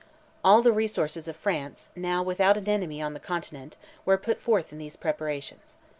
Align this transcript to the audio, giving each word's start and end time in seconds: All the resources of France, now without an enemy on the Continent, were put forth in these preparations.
All 0.43 0.63
the 0.63 0.71
resources 0.71 1.27
of 1.27 1.35
France, 1.35 1.87
now 1.95 2.23
without 2.23 2.57
an 2.57 2.67
enemy 2.67 3.03
on 3.03 3.13
the 3.13 3.19
Continent, 3.19 3.77
were 4.03 4.17
put 4.17 4.41
forth 4.41 4.71
in 4.71 4.79
these 4.79 4.95
preparations. 4.95 5.77